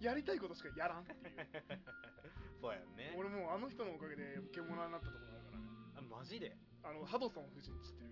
[0.00, 1.46] やりたいことしかやらんっていう。
[2.60, 3.14] そうやんね。
[3.16, 5.58] 俺もうあの人のおかげで獣になったところあるから。
[5.58, 5.64] ね
[5.96, 6.56] あマジで？
[6.82, 8.10] あのハドソン夫人知ってる？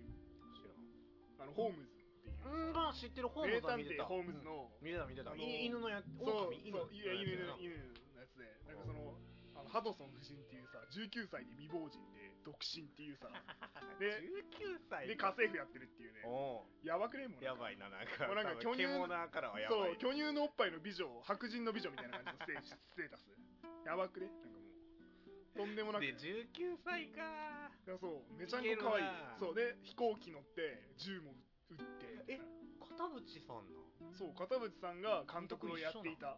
[0.53, 1.43] 知らん。
[1.43, 3.27] あのホームズっていうんまあ知ってる。
[3.27, 4.03] ホームズは見てた。
[4.03, 5.35] 偵ホームズの、見てた見てた。
[5.35, 7.77] 犬のやそう狼そう犬の犬
[8.13, 8.45] のやつで。
[8.67, 9.17] なんかその
[9.55, 13.27] あのハドソン夫人っていうさ19歳で未亡人で独身っていうさ。
[13.99, 14.21] で
[14.59, 15.07] 19歳。
[15.07, 16.21] で家政婦やってるっていうね。
[16.25, 18.27] おやばくねもうおやばいななんか。
[18.27, 19.79] もうなんか巨乳獣からはやばい。
[19.79, 23.31] そう巨乳のおっぱいの美女白人の美女みたいな感じのステージステータス。
[23.85, 24.27] やばくね？
[24.27, 25.57] なんかもう。
[25.57, 26.05] とんでもなく。
[26.05, 27.71] で19歳か。
[27.87, 29.05] いやそうめちゃんこ可愛い。
[29.05, 29.37] いけるな。
[29.39, 31.33] そうで飛行機乗って銃も
[31.69, 32.33] 撃って。
[32.33, 32.39] え
[32.79, 36.37] 片渕さんなそう片渕さんが監督をやっていた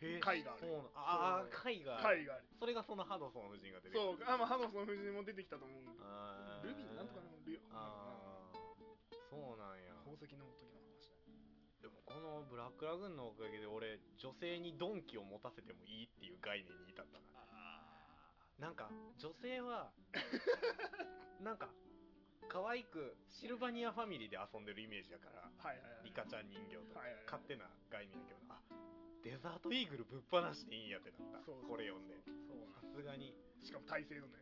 [0.00, 0.68] へえ貝がある。
[0.94, 2.02] ああ貝がある。
[2.02, 2.44] 回がある。
[2.58, 4.18] それがそのハドソン夫人が出てくるそう。
[4.26, 5.78] あまあハドソン夫人も出てきたと思う。
[6.00, 6.68] あー。
[6.68, 8.58] ルビーなんとかのルああ
[9.30, 9.94] そうなんや。
[10.04, 11.10] 宝石の時の話
[11.82, 17.24] だでもこのブラックラグーンのおかげで俺女性にドンキを持たせてもいいっていう概念に至ったな。
[17.52, 17.80] あ
[18.58, 19.92] なんか女性は
[21.40, 21.68] なんか
[22.48, 25.42] 可愛くシルバニアファミリーで遊んでるイメージやから。
[25.42, 26.04] ーはいはいはい。
[26.04, 27.24] リカちゃん人形とかはいはいはい。
[27.24, 28.40] 勝手な概念やけど。
[28.48, 28.60] あ
[29.24, 31.38] デザートイーグルぶっ放していいんやってなった。
[31.48, 32.12] これ読んで。
[32.76, 33.32] さすがに。
[33.64, 34.36] しかも体勢のね。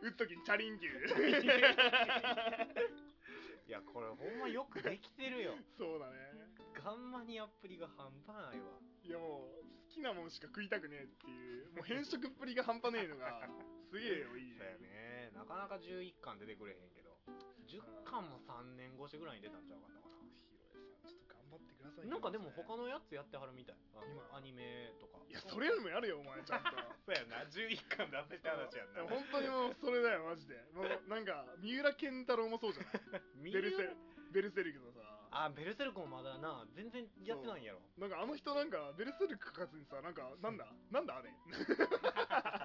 [0.00, 1.10] 打つ時にチャリンキュー。
[3.66, 5.58] いやこれほんまよくできてるよ。
[5.76, 6.14] そうだね。
[6.72, 8.78] ガガンマニアっぷりが半端ないわ。
[9.02, 9.54] いやもう
[9.88, 13.48] 好きなもんしか食いたくねえっていうもう変色っぷりが半端ねえのが
[13.90, 15.32] すげえよいいそうやね。
[15.34, 17.18] なかなか11巻出てくれへんけど。
[17.66, 19.94] 10巻も3年越しぐらいに出たんちゃうかな
[21.54, 22.04] 張ってください。
[22.04, 23.76] よなんかでも他のやつやってはるみたい。
[23.94, 24.36] 今。
[24.36, 25.22] アニメとか。
[25.28, 26.70] いやそれよりもやるよお前ちゃんと。
[27.06, 30.56] そうやな11巻出せって話やんいや本当にもうそれだよマジで。
[30.74, 33.22] もうなんか三浦健太郎もそうじゃない？
[33.38, 33.88] 見ベルセ
[34.32, 35.00] ベルセルクのさ。
[35.36, 37.80] あベルセルクもまだな全然やってないんやろ。
[37.98, 40.66] なんかあの人なんかベルセルク書かずにさなんかなんだ？
[40.92, 41.30] なんだあれ？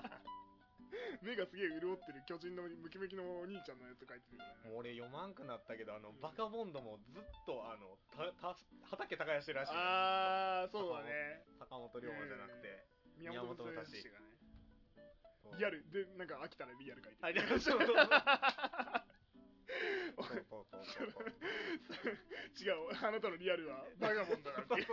[1.21, 4.69] 目がすげえ潤ってる巨人のムキムキのお兄ちゃんのやつ書いてるよね。
[4.69, 8.55] もう俺読まんくなったけどあのバカボンドもずっとあのたた
[8.89, 12.85] 畑耕してるらしいああそうだね坂本龍馬じゃなくて
[13.17, 13.89] 宮本武蔵がね
[15.57, 17.97] リアルでなんか飽きたらリアル書いてるリアルそうそうそう
[20.15, 21.25] そうそうそう
[22.59, 24.85] 違うあなたのリアルはバガボンだって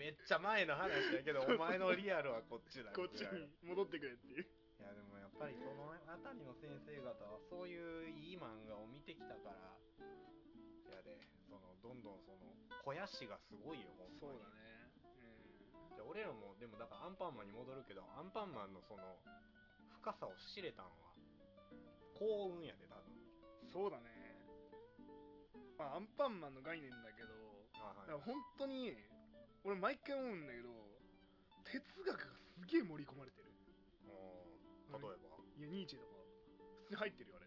[0.00, 4.48] めっちゃ前の話だけどお前のリアルはこっちだこっちに戻ってくれっていう。
[4.48, 12.48] いやでもやっぱりその辺りの先生方はそういういい漫画を見てきたからいやでそのどんどんその
[12.80, 14.16] 肥やしがすごいよほんまに。
[14.16, 14.88] そうだね。
[15.92, 19.04] で俺らもでもだからアンパンマンに戻るけどアンパンマンのその
[20.00, 21.12] 深さを知れたんは
[22.16, 23.04] 幸運やで多分。
[23.12, 24.08] うんそうだね。
[25.76, 27.28] まあアンパンマンの概念だけど
[27.84, 28.96] あだから本当に
[29.64, 30.68] 俺毎回思うんだけど
[31.64, 33.50] 哲学がすげえ盛り込まれてる。
[34.90, 35.14] 例えば？
[35.56, 36.16] いやニーチェとか
[36.88, 37.46] 普通に入ってるよあれ。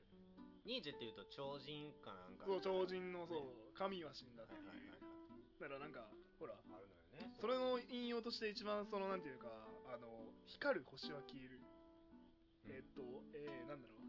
[0.63, 2.45] ニーチェっていうと超人かなんか。
[2.45, 4.43] そう超人のねそう神は死んだ。
[4.43, 5.11] ってはいいうはいはいはい。
[5.59, 6.07] だからなんか
[6.39, 6.85] ほらあるのよ
[7.19, 7.33] ね。
[7.41, 9.49] それの引用として一番そのなんていうか
[9.91, 10.07] あの
[10.45, 12.71] 光る星は消える、うん。
[12.71, 13.01] えっと
[13.33, 14.07] えー、なんだろう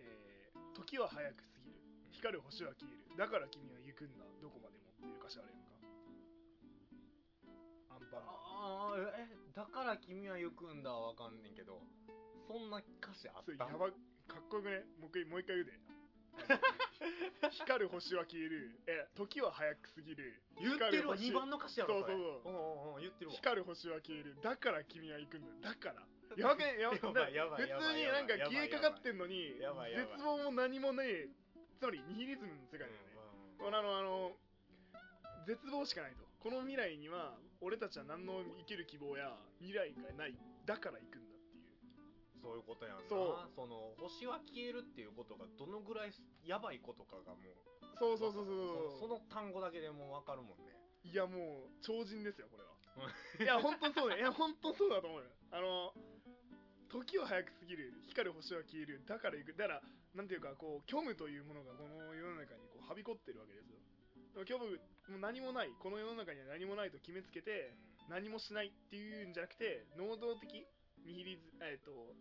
[0.00, 1.78] えー、時は早く過ぎる。
[2.10, 3.14] 光る星は消える。
[3.14, 4.24] だから君は行くんだ。
[4.42, 5.75] どこまでもっていう歌詞あるやんか
[8.14, 11.80] アンああえだから君は行くんだわかんねんけど
[12.46, 13.64] そんな歌詞あった？
[13.64, 13.94] やばか
[14.38, 14.84] っこよくね？
[15.00, 15.72] もう一回もう一回言うで。
[17.50, 18.70] 光る星は消える。
[18.86, 20.42] え時は早く過ぎる。
[20.60, 21.16] 言ってるわ。
[21.16, 22.42] 光2番の歌詞やろそうそうそう。
[22.42, 22.54] それ。
[22.54, 23.36] んうんうん言ってるわ。
[23.36, 24.36] 光る星は消える。
[24.42, 26.06] だから君は行くんだだから。
[26.36, 26.78] やばくね？
[26.78, 27.94] やばやばいやばい普やばい。
[27.94, 31.28] 通になんかやばい消えかかってんのにやばいやばい絶望も何もねえ。
[31.78, 32.98] つまりニヒリズムの世界だよね、
[33.58, 34.36] このあのあの
[35.46, 36.24] 絶望しかないと。
[36.40, 41.66] この未来には俺たちは何の生きる希望や未来がないだから行くんだっていう。
[42.42, 43.02] そういうことやんな。
[43.08, 43.50] そう。
[43.54, 46.12] その星は消えるっていうことがどのぐらい
[46.44, 47.56] やばいことかがもう
[47.98, 48.56] そうそうそうそう
[49.00, 50.76] そその単語だけでもう分かるもんね。
[51.02, 52.76] いやもう超人ですよこれは。
[53.40, 55.30] いや本当そうだいや本当そうだと思うよ。
[55.50, 55.92] あの
[56.88, 59.54] 時は早く過ぎる光る星は消えるだから行く。
[59.54, 59.82] だから
[60.14, 63.80] なんていうかこう虚無というものがこの世の中にこうはびこってるわけですよ。
[64.44, 67.74] 虚無もう何もないこの世の中には何もないと決めつけて
[68.08, 70.66] 何もしないっていうんじゃなくて能動的
[71.04, 72.14] ニヒリズえっと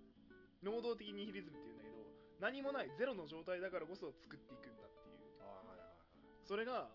[0.64, 1.96] 能動的ニヒリズムっていうんだけど
[2.40, 5.26] 何もないゼロの状態だからこそ作っていくんだっていう。
[6.46, 6.90] それが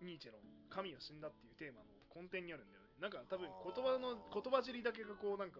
[0.00, 0.38] ニーチェの
[0.70, 2.88] 「神は死んだ」っていうテーマの根底にあるんだよね。
[3.00, 5.58] なんか多分言葉の言葉尻だけがこうなんか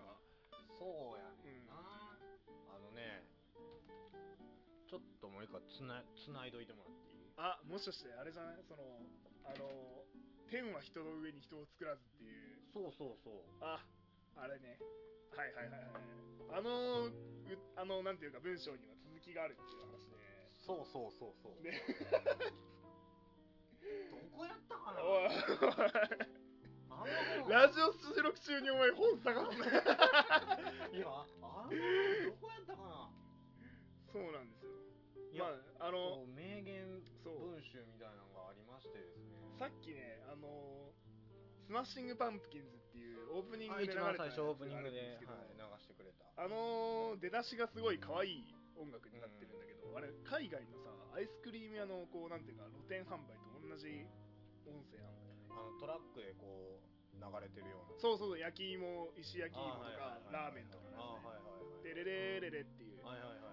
[0.79, 3.27] そうやねんな、あのね
[4.87, 7.10] ちょっともう一回つなつないどいてもらっていい？
[7.41, 8.63] あもしかしてあれじゃない？
[8.69, 8.85] その
[9.49, 10.05] あの
[10.51, 12.69] 天は人の上に人を作らずっていう。
[12.73, 13.35] そうそうそう。
[13.65, 13.81] あ
[14.37, 14.79] あれね。
[15.33, 16.03] はいはいはいはい
[16.53, 17.13] あのう
[17.77, 20.19] あのなんていうか文章には続きがあるっていう話で。
[20.67, 21.63] そうそうそうそう。
[21.65, 21.81] ね。
[23.81, 25.01] どこやったかな？
[27.49, 29.67] ラジオ収録中にお前本探すね
[30.93, 33.09] いやあの本どこやったかな？
[34.13, 34.71] そうなんですよ。
[35.33, 36.50] いや、まああの名
[39.61, 40.89] さっきねあの
[41.61, 46.25] スマッシングパンプキンズっていうオープニングあで流れた一番最初オープニングやつがあるんですけどはい、流してくれた。
[46.33, 48.49] あの出だしがすごい可愛い
[48.81, 54.09] 音楽になってるんだけど、あれ海外のさアイスクリーム屋のこうなんていうか露店販売と同じ
[54.65, 55.45] 音声なんだよね。
[55.53, 58.01] あのトラックでこう流れてるような。
[58.01, 60.89] そうそう焼き芋石焼き芋とかはいラーメンとか
[61.85, 63.05] でレレレレっていう。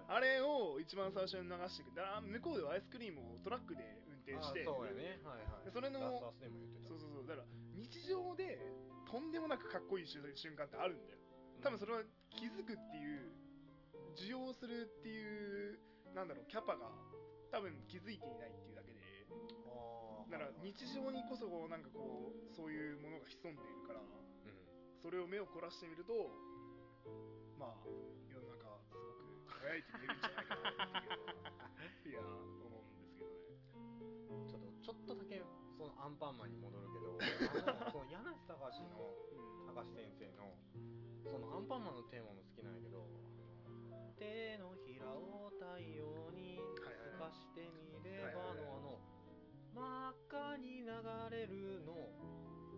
[0.08, 3.84] あれを一番最初に流してくだから向こうではアイスクリームをトラックで
[4.32, 4.62] 運転して。
[4.62, 5.20] あそうやね。
[5.24, 5.64] はいはい。
[5.64, 5.98] でそれの
[6.86, 7.26] そうそうそう。
[7.26, 8.58] だから日常で
[9.06, 11.18] とんでもなくかっこいい瞬瞬間ってあるんだよ。
[11.62, 13.32] 多分それは気づくっていう
[14.14, 15.80] 受容するっていう
[16.14, 16.90] なんだろうキャパが
[17.50, 18.98] 多分気づいていないっていうだけで。
[20.30, 24.08] だから日常にこそこうなんかこうそういうものが潜んでいるからうん。
[25.00, 26.12] それを目を凝らしてみると
[27.58, 27.88] まあ
[28.28, 30.68] 世の中すごく輝いて見えるんじゃないかな
[31.72, 32.12] っていう。
[32.12, 32.20] いや
[34.88, 37.20] アンパンマンに戻るけど
[37.92, 39.12] その柳瀬隆の
[39.68, 40.56] 高橋先生の
[41.28, 43.04] そのアンパンマンのテーマも好きなんやけど
[44.16, 48.98] 「手のひらを太陽に透かしてみれば」のあの
[49.74, 50.86] 真っ赤に流
[51.30, 52.08] れるの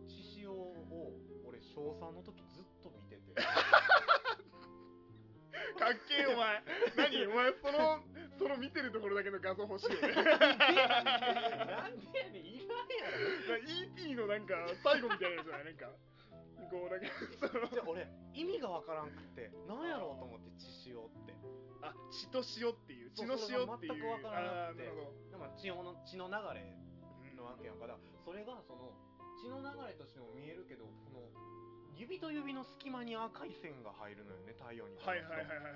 [0.08, 1.12] 獅子王を
[1.46, 3.34] 俺小3の時ずっと見てて。
[5.78, 6.62] かっけえお前。
[6.96, 8.02] 何お前その
[8.40, 10.16] その見てるところだけの画像欲しいよね。
[10.16, 12.44] なんでやねん。
[12.48, 13.04] いらんや
[13.52, 15.92] ろ ET のなんか最後みたいなやつじゃないなんか。
[16.70, 17.68] こうなんかその。
[17.68, 21.36] じゃあ俺意味がわからんくてなんやろうと思って獅子王って。
[21.82, 23.10] あ血と塩っていう。
[23.12, 23.92] 血のそうそれ塩っていう。
[23.92, 24.84] が全くわからなくて。
[24.84, 24.90] で
[25.36, 26.76] も血の血の流れ
[27.36, 27.86] どのわけやか。
[27.86, 28.96] らそれがその
[29.36, 31.28] 血の流れとしても見えるけどこの
[31.94, 35.74] 指と指の隙間に赤い線が入るのよね太陽にはいはいはいはいはい。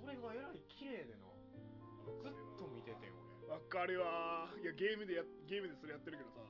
[0.00, 1.35] それがえらい綺麗でな
[2.20, 3.14] ずっと見ててん
[3.44, 3.48] 俺。
[3.48, 4.48] わかるわ。
[4.60, 6.40] いやゲームでやゲームでそれやってるけどさ。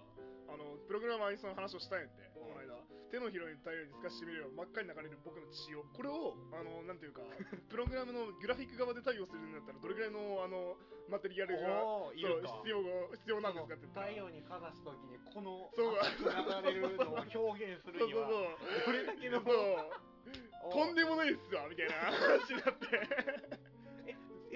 [0.48, 2.76] あのプログラマーにその話をしたんやってこの間。
[3.10, 7.22] 手のひらに太陽に透かしてみれば真っ赤に流れる僕の血をこれをあのなんていうか
[7.70, 10.76] プログラムのグラフィック側で対応するんだったらどれぐらいのあの
[11.08, 12.82] マテリアルがそう必要
[13.14, 15.94] 必要なんですかって太陽にかざす時にこのそう。
[15.94, 19.42] 流れるのを表現するにはどれだけのう。
[20.66, 23.55] とんでもないっすわみたいな話になって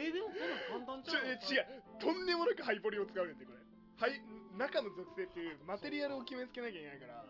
[0.01, 2.01] えでもそんなん簡単ちゃうちょえ違う。
[2.01, 3.59] とんでもなくハイポリを使うねんてこれ。
[4.01, 4.23] はい
[4.57, 7.25] 中の属性っていうマテリアルを決めつけなきゃいけないから。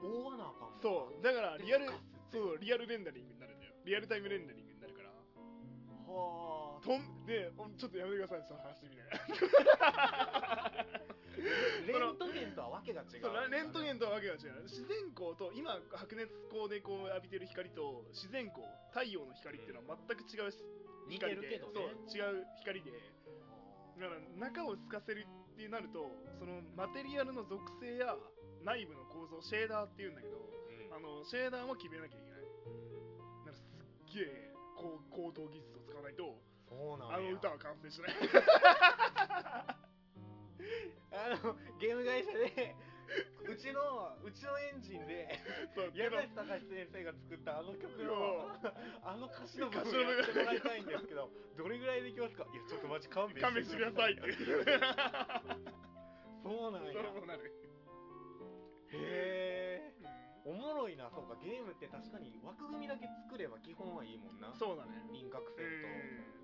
[0.00, 1.22] 大穴あかんそう。
[1.22, 1.86] だからリアル
[2.32, 3.72] そうリアルレンダリングになるんだよ。
[3.84, 5.10] リアルタイムレンダリングになるから。
[6.08, 6.84] はあ。
[6.84, 8.44] とんでおちょっとやめてください。
[8.48, 10.84] その話みたいな。
[11.86, 13.20] レントゲンとはわけが違う。
[13.20, 14.62] そうレントゲンとはわけが違う。
[14.62, 20.58] 自然光と今白熱光でこう浴びてる光と自然光太陽の光っていうのは全く違うし
[21.08, 21.72] 似てるけどね。
[22.06, 22.90] そう違う光で。
[22.90, 28.16] だから中を透かせるってなるとそのマテリアルの属性や
[28.64, 30.40] 内部の構造シェーダーっていうんだけどう
[30.90, 30.94] ん。
[30.94, 32.40] あのシェーダーも決めなきゃいけない。
[32.40, 32.46] だ
[33.44, 36.36] からすっげえ高高等技術を使わないと
[36.70, 38.10] あの歌は完成しない。
[41.14, 42.74] あのゲーム会社で
[43.46, 45.28] うちのうちのエンジンで
[45.74, 46.16] そうけど。
[46.16, 48.14] 柳瀬隆先生が作ったあの曲うの
[48.48, 48.60] ん
[49.04, 50.16] あの歌詞の部分分。
[50.16, 52.44] やってもらいたいんですけどどれぐらいできますか？
[52.52, 54.22] いやちょっとマジ勘弁勘弁してくださいって。
[56.42, 56.92] そうなんや。
[56.92, 57.52] そうなる、
[58.92, 59.94] へえ
[60.44, 61.36] うおもろいなそうか。
[61.36, 64.50] ゲームって確かに枠組みだけ作れば基本はいいもんな。
[64.50, 65.08] んそうだね。
[65.12, 65.64] 輪郭う線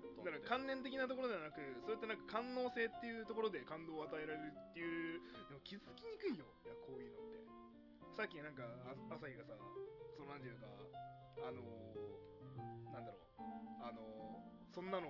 [0.19, 6.45] んだから関連的なところではなくそうやってなんか官能性っていうところで感動を与えられるっていうでも気づきにくいよ。
[6.65, 7.41] いやこういうのって。
[8.13, 9.55] さっきなんかあ朝日がさ
[10.17, 10.67] そのなんていうか
[11.47, 13.31] あのー、なんだろう。
[13.81, 15.07] あのー、そんなの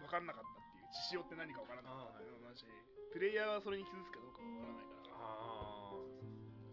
[0.00, 2.64] 分からなかったっていう血潮って何か分からなかったっていうのもあるし
[3.12, 5.66] プレイヤーはそれに気づくかどうかは分からないから。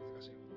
[0.03, 0.52] 難しいよそ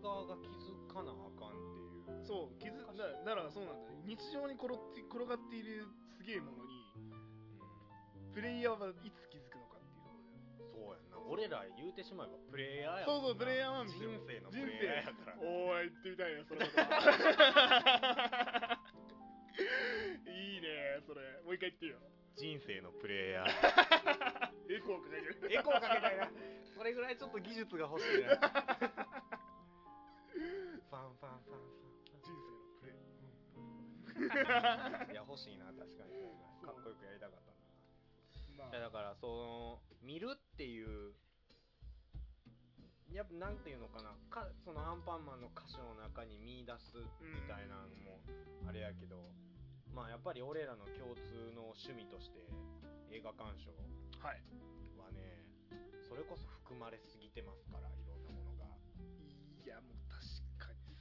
[0.00, 2.26] 側が気づかなあかんっていう。
[2.26, 5.86] そう気づだだからそうなんだよ日常に転って転がっている
[6.18, 6.84] すげえものに
[8.34, 10.36] プレイヤーはいつ気づくのかっていうところだよ
[10.68, 11.18] そうやんな。
[11.30, 15.36] 俺ら言うてしまえばプレイヤーやそうそうプレイヤーなんですよ人生のプレイヤーやから。
[15.40, 16.66] おーい言ってみたいなそれは。
[20.26, 21.20] いいねそれ。
[21.44, 21.98] もう一回言ってよ。
[22.36, 23.48] 人生のプレイヤー。
[24.70, 25.48] エコーかけて。
[25.48, 26.30] るエコーかけたいな
[26.76, 29.19] それぐらいちょっと技術が欲しいな
[30.40, 32.24] ファンファンファンファン。
[32.24, 32.96] 人生のプレイ。
[32.96, 36.16] ファンいや欲しいな確かに。
[36.64, 37.60] かっこよくやりたかったな。
[38.56, 41.12] まいやだからその見るっていう
[43.12, 44.16] やっぱなんていうのかな。
[44.30, 48.20] かそのアンパンマンの歌詞の中に見出すみたいなのも
[48.68, 49.20] あれやけど、
[49.92, 52.40] まあやっぱり俺らの共通の趣味として
[53.12, 53.72] 映画鑑賞
[54.24, 54.40] はい。
[54.96, 55.44] はね
[56.08, 58.09] それこそ含まれすぎてますからいろ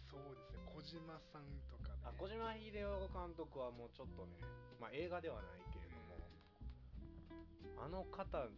[0.10, 0.60] そうですね。
[0.66, 2.01] 小島さんとかね。
[2.03, 4.41] あ小島秀夫監督はもうちょっとね
[4.82, 6.18] まあ映画ではないけれども
[7.78, 8.49] あの方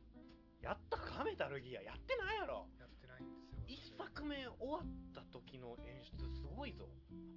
[0.62, 1.82] やったかメタルギア。
[1.82, 2.68] やってないやろ。
[2.80, 6.88] やってないんですよ一作目終わった時の演出すごいぞ。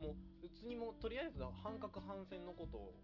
[0.01, 2.95] もう普通にもうとりあえず半角半線のことを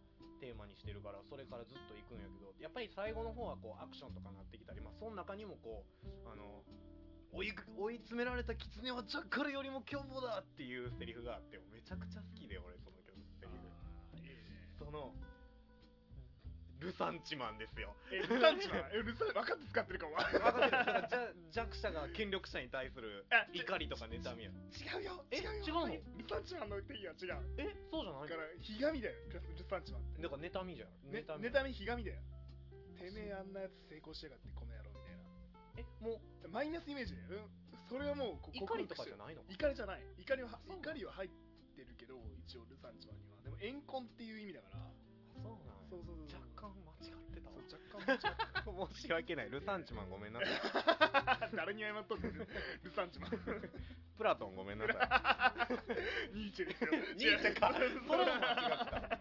[0.41, 6.65] テーマにしてるからそれからずっと行くんやけどやっぱり最後の方はこうアクションとかなってきたりまあその中にもこうあの
[7.33, 13.69] 追い追い詰められた狐はジャッカルよりも凶暴だっていうセリフがあってめちゃくちゃ好きで俺その曲セリフ。
[14.15, 15.15] あーその
[16.81, 17.95] 留サンチマンですよ。
[18.11, 18.85] えルサンチマン？
[18.97, 20.17] え ルサン分かって使ってるかも。
[20.17, 20.71] 分かってる。
[20.71, 24.51] だからじゃ弱者が権力者に対する怒りとか妬みや。
[24.97, 25.25] 違うよ。
[25.31, 25.53] え違うよ。
[25.53, 25.87] 違うの？
[26.17, 27.55] ルサンチマンの定義は違う。
[27.59, 29.15] えそうじゃないだからひがみだよ。
[29.29, 30.23] ルルサンチマンって。
[30.23, 31.11] だから妬みじゃん。
[31.13, 31.73] ね妬み。
[31.75, 32.23] ひがみだよ。
[32.97, 34.70] てめえあんなやつ成功しやがってこの
[35.81, 37.17] えもなマイナスイメージ。
[37.17, 40.05] だよ、うん、それはもう怒りとかじゃないの怒りじゃない。
[40.19, 41.31] 怒りは怒りは入っ
[41.75, 42.17] てるけど
[42.47, 43.41] 一応ルサンチマンには。
[43.41, 44.81] でも怨恨っていう意味だから。
[45.41, 47.57] そうなんそうそうそう若干間違ってたわ。
[47.65, 49.51] そう若干間違って申し訳ない。
[49.51, 51.51] ルサンチマンごめんなさい。
[51.51, 52.47] た 誰に謝っとんねんル
[52.85, 53.31] ルサンチマン。
[54.17, 56.37] プラトンごめんなさい。
[56.37, 56.91] ニーチェですよ。
[56.93, 57.73] ニーチェか。
[57.73, 59.21] それも間違ってた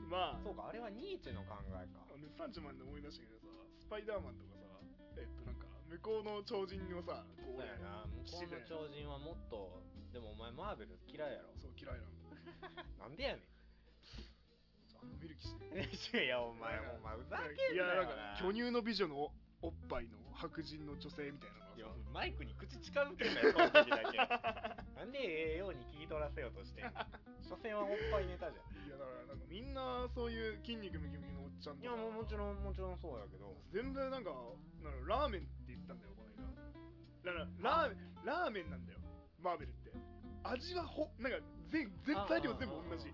[0.08, 0.40] まあ。
[0.42, 2.06] そうかあれはニーチェの考えか。
[2.16, 4.66] ルサンチマンで思い出したけどさスパイダーマンとかさ
[5.14, 8.02] えっとなんか向こうの超人をさこそうやな。
[8.26, 9.78] 向こうの超人はもっと
[10.10, 11.54] でもお前マーベル嫌いやろ。
[11.62, 12.18] そう嫌いなの。
[12.98, 13.46] なんでやねん。
[14.98, 19.30] あんま見る気しない いやお前お前ふざけんいやなよなんか巨乳の美女のお
[19.62, 21.58] おっぱいの白人の女性みたいな。
[21.60, 24.16] のいやマイクに口近づけんなよその時だけ。
[24.96, 26.90] なんでええように聞き取らせようとしてんの？
[27.42, 28.86] 所詮はおっぱいネタじゃん。
[28.86, 31.88] いやだからなんかみんなそういう筋肉ムキムキのおっちゃんとか。
[31.88, 33.54] いやもうもちろんもちろんそうやけど。
[33.70, 34.30] 全部なんか
[34.82, 38.98] なんかラーメンって言ったんだよこの間だからラーメンラーメンなんだよ
[39.40, 39.92] マーベルって。
[40.44, 43.12] 味はほなんか全全材料全部同じ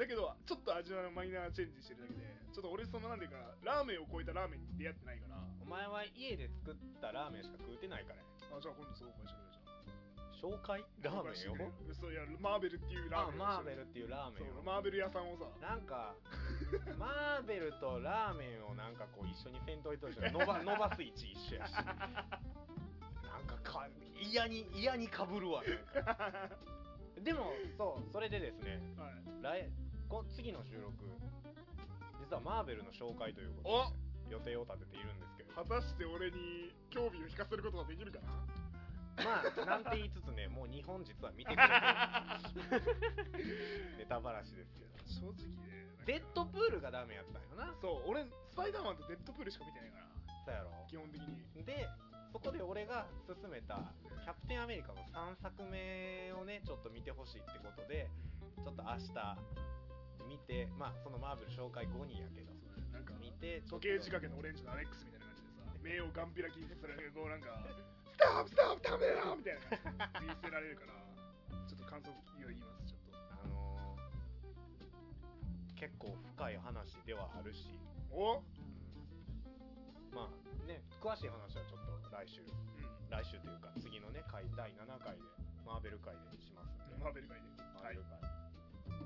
[0.00, 5.36] だけどちょっと味はマイナーチェンジしてるだけでちょっと俺そのなんていうかラーメンを超えたラーメンに出会ってないから。
[5.60, 8.24] お前は家で作ったラーメンしか食うてないからや。
[8.56, 10.82] あじゃあ今度そうかしろよじゃ紹介？
[11.04, 11.54] ラーメンよ。
[11.54, 14.54] よそういやマーベルっていうラあーメンマーベルっていうラーメンを。
[14.56, 15.44] そうマーベル屋さんをさ。
[15.60, 16.16] なんか
[16.98, 21.74] マーベルとラーメンをなんかこう一緒にせんといといて伸ば 伸ばす位置一緒やし。
[21.76, 21.86] なん
[23.46, 23.86] かか
[24.18, 26.50] 嫌に嫌にかぶるわなんか。
[27.22, 29.42] でもそうそれでですねはい。
[29.42, 29.70] 来
[30.10, 31.06] こ次の収録
[32.18, 34.26] 実はマーベルの紹介ということお！
[34.26, 35.54] で予定を立てているんですけど。
[35.54, 38.42] 果たして俺に興味を引かせることができるかな？
[39.22, 42.98] まあなんて言いつつね もう2本実は見てくれてる
[43.98, 44.90] ネタばらしですけど。
[45.06, 46.04] 正直ねなんか。
[46.06, 47.74] デッドプールがダメやったんよな。
[47.80, 50.06] そう俺スパイダーマンとデッドプールしか見てないから。
[50.44, 50.70] そうやろ。
[50.88, 51.64] 基本的に。
[51.64, 51.88] で
[52.32, 53.92] そこで俺が勧めた
[54.22, 58.08] キャプテンアメリカの3作目をねちょっと見てほしいってことで
[58.64, 59.38] ちょっと明日
[60.28, 62.50] 見てまあそのマーベル紹介後にやけど。
[62.92, 67.48] なんか見て時計仕掛けのオレンジのアレックスみたいな感じでさ目をガンピラキにされるこうなんか
[68.12, 69.72] スタープスタープダメだみたいな。
[70.10, 70.92] 感じで見せられるから
[71.64, 73.16] ちょっと感想を言いますちょっと。
[73.16, 77.72] あのー結構深い話ではあるし。
[78.12, 78.42] お？
[80.12, 80.34] まあ
[80.68, 82.42] ね詳しい話はちょっと来週。
[82.42, 82.52] うん。
[83.08, 85.22] 来週というか次のね回第7回で
[85.64, 87.00] マーベル回でしますんで。
[87.00, 87.48] マーベル界で。
[87.80, 88.20] はいマーベル回、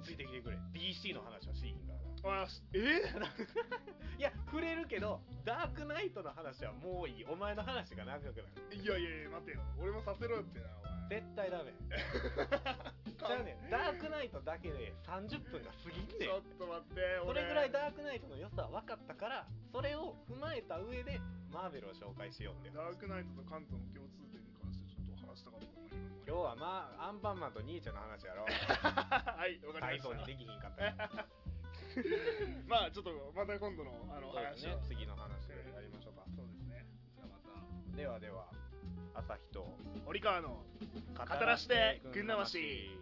[0.05, 0.57] ついてきてくれ。
[0.73, 2.43] DC の話はしいひんからな。
[2.43, 2.79] あしえ？
[4.19, 7.25] いや触れるけどダークナイトの話はもういい。
[7.25, 8.77] お前の話が長くなる。
[8.77, 9.61] いやいやいや待てよ。
[9.79, 11.21] 俺もさせろよってなお前。
[11.21, 11.73] 絶対ダメ。
[13.19, 13.71] ちゃうねん。
[13.71, 16.19] ダークナイトだけで30分が過ぎんねん。
[16.19, 24.41] ちょっと待ってそ俺れぐらいダークナイトの良さは分かったからそれを踏まえた上でマーベルを紹介しようってダークナイトとカントの共通点
[25.35, 28.47] 話したかったんだけど今日はまあアンパンマンとニーチェの話やろ。
[28.47, 30.09] はいわかり体ました。
[30.09, 30.95] 操にできひんかったり
[32.67, 34.79] まあちょっとまた今度のあの話を。
[34.79, 36.23] ね次の話でやりましょうか。
[36.35, 36.87] そうですね。
[37.15, 38.47] じゃあまではでは
[39.15, 40.65] 朝日とた堀川の
[41.19, 41.67] 語らし。
[41.67, 42.97] てくんなまし